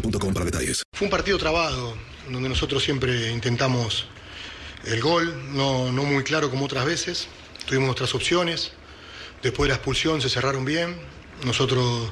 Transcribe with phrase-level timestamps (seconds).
[0.00, 0.82] detalles.
[0.92, 1.96] Fue un partido trabado,
[2.30, 4.06] donde nosotros siempre intentamos
[4.84, 7.28] el gol, no, no muy claro como otras veces.
[7.66, 8.72] Tuvimos nuestras opciones.
[9.42, 10.96] Después de la expulsión se cerraron bien.
[11.44, 12.10] Nosotros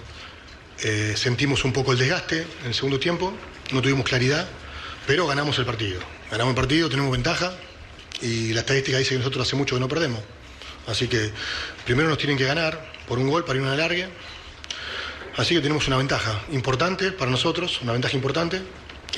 [0.82, 3.32] eh, sentimos un poco el desgaste en el segundo tiempo.
[3.72, 4.48] No tuvimos claridad,
[5.06, 6.00] pero ganamos el partido.
[6.30, 7.54] Ganamos el partido, tenemos ventaja
[8.20, 10.20] y la estadística dice que nosotros hace mucho que no perdemos.
[10.86, 11.30] Así que
[11.84, 14.08] primero nos tienen que ganar por un gol para ir a larga.
[15.36, 18.62] Así que tenemos una ventaja importante para nosotros, una ventaja importante.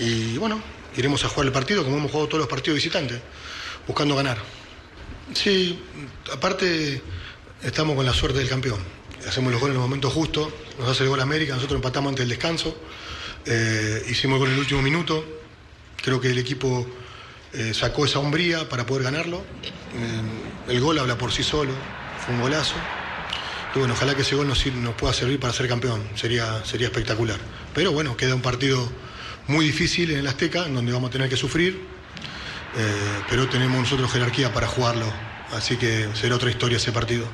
[0.01, 0.61] Y bueno,
[0.97, 3.21] iremos a jugar el partido como hemos jugado todos los partidos visitantes,
[3.87, 4.39] buscando ganar.
[5.35, 5.79] Sí,
[6.33, 7.03] aparte
[7.63, 8.81] estamos con la suerte del campeón.
[9.29, 12.23] Hacemos los goles en el momento justo, nos hace el gol América, nosotros empatamos ante
[12.23, 12.77] el descanso,
[13.45, 15.25] eh, hicimos el gol en el último minuto.
[16.03, 16.87] Creo que el equipo
[17.53, 19.39] eh, sacó esa hombría para poder ganarlo.
[19.39, 21.73] Eh, el gol habla por sí solo,
[22.25, 22.77] fue un golazo.
[23.77, 24.65] Y bueno, ojalá que ese gol nos,
[24.95, 27.39] pueda servir para ser campeón, sería, sería espectacular.
[27.75, 28.91] Pero bueno, queda un partido
[29.49, 31.79] muy difícil en el Azteca, en donde vamos a tener que sufrir,
[32.75, 35.05] eh, pero tenemos nosotros jerarquía para jugarlo,
[35.53, 37.27] así que será otra historia ese partido.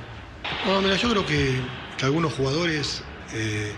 [0.67, 1.61] No, mira, yo creo que,
[2.03, 3.73] algunos jugadores eh,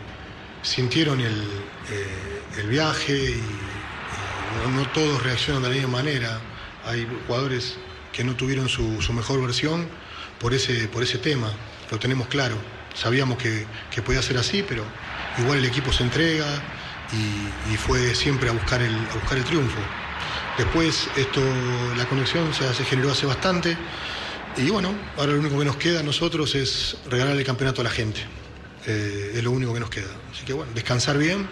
[0.62, 1.42] sintieron el,
[1.90, 3.42] eh, el viaje y,
[4.74, 6.40] no todos reaccionan de la misma manera.
[6.86, 7.76] Hay jugadores
[8.14, 9.86] que no tuvieron su, su mejor versión
[10.40, 11.52] por ese, por ese tema,
[11.90, 12.56] lo tenemos claro.
[12.94, 14.84] Sabíamos que, que podía ser así, pero
[15.38, 16.46] igual el equipo se entrega
[17.12, 19.80] y, fue siempre a buscar el, a buscar el triunfo.
[20.56, 21.40] Después esto,
[21.96, 23.76] la conexión se, se generó hace bastante
[24.56, 27.84] y bueno, ahora lo único que nos queda a nosotros es regalar el campeonato a
[27.84, 28.20] la gente.
[28.86, 30.10] Eh, es lo único que nos queda.
[30.32, 31.48] Así que bueno, descansar bien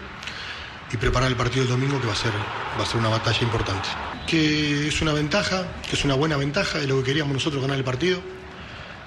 [0.91, 2.31] y preparar el partido del domingo que va a ser,
[2.79, 3.89] va a ser una batalla importante.
[4.27, 7.77] Que es una ventaja, que es una buena ventaja, es lo que queríamos nosotros ganar
[7.77, 8.21] el partido.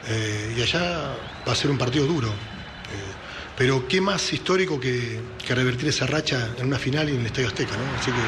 [0.09, 2.29] Eh, y allá va a ser un partido duro.
[2.29, 3.13] Eh,
[3.57, 7.27] pero qué más histórico que, que revertir esa racha en una final y en el
[7.27, 7.99] Estadio Azteca, ¿no?
[7.99, 8.21] Así que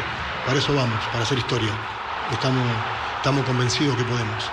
[0.46, 1.70] para eso vamos, para hacer historia.
[2.32, 2.66] Estamos,
[3.16, 4.50] estamos convencidos que podemos.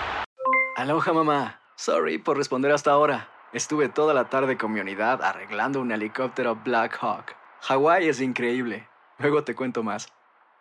[0.75, 1.62] Aloha mamá.
[1.78, 3.30] Sorry por responder hasta ahora.
[3.53, 7.35] Estuve toda la tarde con mi unidad arreglando un helicóptero Black Hawk.
[7.62, 8.88] Hawái es increíble.
[9.18, 10.08] Luego te cuento más.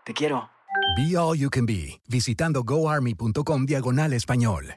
[0.05, 0.51] Te quiero.
[0.97, 4.77] Be All You Can Be, visitando goarmy.com diagonal español.